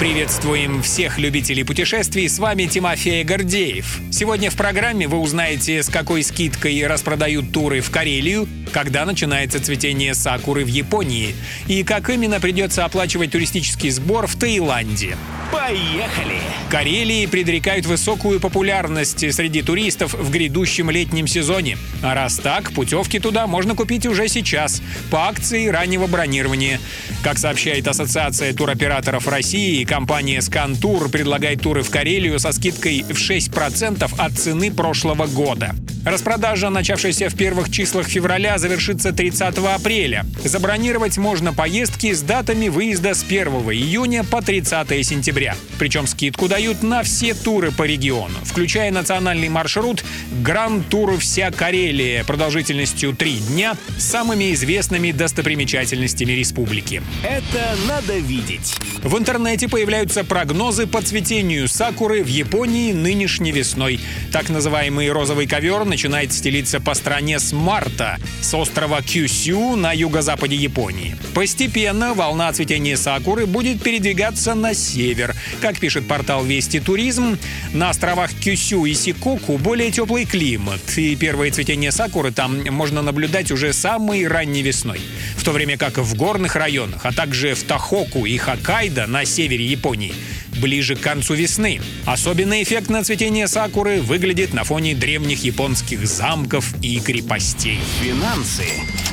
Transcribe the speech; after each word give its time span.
Приветствуем 0.00 0.82
всех 0.82 1.18
любителей 1.18 1.62
путешествий, 1.62 2.26
с 2.26 2.38
вами 2.38 2.64
Тимофей 2.64 3.22
Гордеев. 3.22 4.00
Сегодня 4.10 4.50
в 4.50 4.56
программе 4.56 5.06
вы 5.06 5.18
узнаете, 5.18 5.82
с 5.82 5.90
какой 5.90 6.22
скидкой 6.22 6.86
распродают 6.86 7.52
туры 7.52 7.82
в 7.82 7.90
Карелию, 7.90 8.48
когда 8.72 9.04
начинается 9.04 9.62
цветение 9.62 10.14
сакуры 10.14 10.64
в 10.64 10.68
Японии 10.68 11.34
и 11.66 11.82
как 11.82 12.08
именно 12.08 12.40
придется 12.40 12.86
оплачивать 12.86 13.32
туристический 13.32 13.90
сбор 13.90 14.26
в 14.26 14.36
Таиланде. 14.36 15.18
Поехали! 15.52 16.38
Карелии 16.70 17.26
предрекают 17.26 17.84
высокую 17.84 18.40
популярность 18.40 19.34
среди 19.34 19.62
туристов 19.62 20.14
в 20.14 20.30
грядущем 20.30 20.88
летнем 20.90 21.26
сезоне. 21.26 21.76
А 22.02 22.14
раз 22.14 22.36
так, 22.36 22.72
путевки 22.72 23.18
туда 23.18 23.46
можно 23.46 23.74
купить 23.74 24.06
уже 24.06 24.28
сейчас, 24.28 24.80
по 25.10 25.28
акции 25.28 25.66
раннего 25.66 26.06
бронирования. 26.06 26.80
Как 27.22 27.38
сообщает 27.38 27.88
Ассоциация 27.88 28.52
туроператоров 28.54 29.26
России, 29.26 29.84
компания 29.90 30.38
ScanTour 30.38 31.10
предлагает 31.10 31.62
туры 31.62 31.82
в 31.82 31.90
Карелию 31.90 32.38
со 32.38 32.52
скидкой 32.52 33.02
в 33.02 33.14
6% 33.14 34.08
от 34.16 34.32
цены 34.34 34.70
прошлого 34.70 35.26
года. 35.26 35.74
Распродажа, 36.04 36.70
начавшаяся 36.70 37.28
в 37.28 37.36
первых 37.36 37.70
числах 37.70 38.06
февраля, 38.08 38.56
завершится 38.56 39.12
30 39.12 39.58
апреля. 39.58 40.24
Забронировать 40.42 41.18
можно 41.18 41.52
поездки 41.52 42.12
с 42.12 42.22
датами 42.22 42.68
выезда 42.68 43.12
с 43.12 43.22
1 43.22 43.48
июня 43.48 44.24
по 44.24 44.40
30 44.40 45.06
сентября. 45.06 45.54
Причем 45.78 46.06
скидку 46.06 46.48
дают 46.48 46.82
на 46.82 47.02
все 47.02 47.34
туры 47.34 47.70
по 47.70 47.82
региону, 47.82 48.34
включая 48.44 48.90
национальный 48.90 49.50
маршрут 49.50 50.02
Гранд-тур 50.42 51.18
«Вся 51.18 51.50
Карелия» 51.50 52.24
продолжительностью 52.24 53.14
3 53.14 53.38
дня 53.50 53.76
с 53.98 54.04
самыми 54.04 54.54
известными 54.54 55.12
достопримечательностями 55.12 56.32
республики. 56.32 57.02
Это 57.22 57.76
надо 57.86 58.16
видеть. 58.18 58.74
В 59.02 59.18
интернете 59.18 59.68
появляются 59.68 60.24
прогнозы 60.24 60.86
по 60.86 61.02
цветению 61.02 61.68
сакуры 61.68 62.22
в 62.22 62.28
Японии 62.28 62.92
нынешней 62.92 63.52
весной. 63.52 64.00
Так 64.32 64.48
называемый 64.48 65.10
розовый 65.10 65.46
ковер 65.46 65.89
начинает 65.90 66.32
стелиться 66.32 66.80
по 66.80 66.94
стране 66.94 67.38
с 67.38 67.52
марта, 67.52 68.18
с 68.40 68.54
острова 68.54 69.02
Кюсю 69.02 69.76
на 69.76 69.92
юго-западе 69.92 70.56
Японии. 70.56 71.16
Постепенно 71.34 72.14
волна 72.14 72.52
цветения 72.52 72.96
сакуры 72.96 73.44
будет 73.44 73.82
передвигаться 73.82 74.54
на 74.54 74.72
север. 74.72 75.34
Как 75.60 75.78
пишет 75.78 76.06
портал 76.06 76.44
Вести 76.44 76.80
Туризм, 76.80 77.38
на 77.72 77.90
островах 77.90 78.30
Кюсю 78.32 78.84
и 78.84 78.94
Сикоку 78.94 79.58
более 79.58 79.90
теплый 79.90 80.24
климат, 80.24 80.80
и 80.96 81.16
первое 81.16 81.50
цветение 81.50 81.90
сакуры 81.90 82.30
там 82.30 82.62
можно 82.70 83.02
наблюдать 83.02 83.50
уже 83.50 83.72
самой 83.72 84.26
ранней 84.26 84.62
весной. 84.62 85.00
В 85.36 85.44
то 85.44 85.50
время 85.50 85.76
как 85.76 85.98
в 85.98 86.14
горных 86.14 86.54
районах, 86.54 87.04
а 87.04 87.12
также 87.12 87.54
в 87.54 87.64
Тахоку 87.64 88.26
и 88.26 88.36
Хоккайдо 88.36 89.08
на 89.08 89.24
севере 89.24 89.66
Японии 89.66 90.14
ближе 90.60 90.94
к 90.94 91.00
концу 91.00 91.34
весны. 91.34 91.80
Особенно 92.06 92.62
эффектно 92.62 93.02
цветение 93.02 93.48
сакуры 93.48 94.00
выглядит 94.00 94.54
на 94.54 94.64
фоне 94.64 94.94
древних 94.94 95.42
японских 95.44 96.06
замков 96.06 96.74
и 96.82 97.00
крепостей. 97.00 97.78
Финансы. 98.02 98.64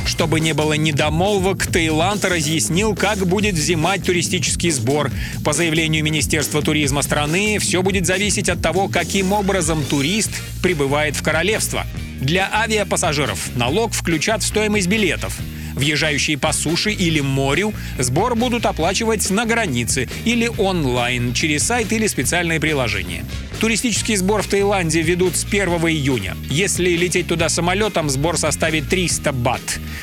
Чтобы 0.05 0.39
не 0.39 0.53
было 0.53 0.73
недомолвок, 0.73 1.65
Таиланд 1.67 2.23
разъяснил, 2.25 2.95
как 2.95 3.25
будет 3.25 3.55
взимать 3.55 4.03
туристический 4.03 4.71
сбор. 4.71 5.11
По 5.43 5.53
заявлению 5.53 6.03
Министерства 6.03 6.61
туризма 6.61 7.01
страны, 7.01 7.57
все 7.59 7.81
будет 7.81 8.05
зависеть 8.05 8.49
от 8.49 8.61
того, 8.61 8.87
каким 8.87 9.33
образом 9.33 9.83
турист 9.83 10.31
прибывает 10.61 11.15
в 11.15 11.23
королевство. 11.23 11.85
Для 12.21 12.49
авиапассажиров 12.51 13.55
налог 13.55 13.93
включат 13.93 14.43
в 14.43 14.47
стоимость 14.47 14.87
билетов. 14.87 15.37
Въезжающие 15.77 16.37
по 16.37 16.51
суше 16.51 16.91
или 16.91 17.19
морю 17.19 17.73
сбор 17.99 18.35
будут 18.35 18.65
оплачивать 18.65 19.29
на 19.29 19.45
границе 19.45 20.09
или 20.25 20.49
онлайн 20.57 21.33
через 21.33 21.63
сайт 21.63 21.93
или 21.93 22.07
специальное 22.07 22.59
приложение. 22.59 23.23
Туристический 23.59 24.15
сбор 24.15 24.43
в 24.43 24.47
Таиланде 24.47 25.01
ведут 25.01 25.35
с 25.35 25.43
1 25.43 25.67
июня. 25.67 26.37
Если 26.47 26.91
лететь 26.91 27.27
туда 27.27 27.49
самолетом, 27.49 28.07
сбор 28.07 28.37
составит 28.37 28.87
300 28.87 29.31
бат. 29.31 29.61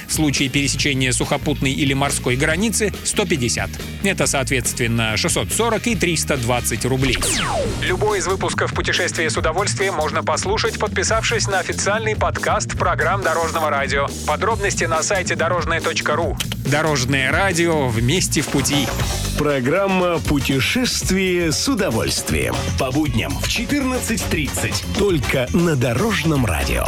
В 0.09 0.13
случае 0.13 0.49
пересечения 0.49 1.13
сухопутной 1.13 1.71
или 1.71 1.95
морской 1.95 2.35
границы– 2.35 2.93
150. 3.05 3.71
Это, 4.03 4.27
соответственно, 4.27 5.17
640 5.17 5.87
и 5.87 5.95
320 5.95 6.85
рублей. 6.87 7.19
Любой 7.81 8.19
из 8.19 8.27
выпусков 8.27 8.75
«Путешествие 8.75 9.31
с 9.31 9.37
удовольствием» 9.37 9.95
можно 9.95 10.25
послушать, 10.25 10.79
подписавшись 10.79 11.47
на 11.47 11.61
официальный 11.61 12.17
подкаст 12.17 12.77
программ 12.77 13.23
Дорожного 13.23 13.71
радио. 13.71 14.09
Подробности 14.27 14.85
на 14.85 15.03
сайте 15.03 15.37
дорожное.ру. 15.37 16.37
Дорожное 16.67 17.31
радио 17.31 17.87
вместе 17.87 18.41
в 18.41 18.49
пути. 18.49 18.89
Программа 19.39 20.19
«Путешествие 20.19 21.53
с 21.53 21.69
удовольствием». 21.69 22.55
По 22.79 22.91
будням 22.91 23.33
в 23.45 23.49
14.30. 23.49 24.99
Только 24.99 25.47
на 25.53 25.77
Дорожном 25.77 26.47
радио. 26.47 26.87